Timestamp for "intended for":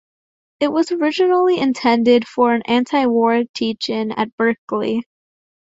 1.59-2.55